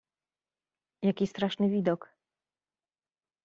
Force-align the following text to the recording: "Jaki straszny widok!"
"Jaki 1.01 1.27
straszny 1.27 1.69
widok!" 1.69 2.15